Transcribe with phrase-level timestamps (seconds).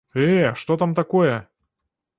[0.27, 0.29] Э,
[0.63, 1.37] што там такое!